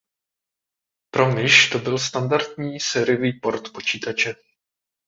Pro 1.13 1.31
myš 1.31 1.69
to 1.69 1.79
byl 1.79 1.97
standardní 1.99 2.79
sériový 2.79 3.33
port 3.39 3.71
počítače. 3.73 4.35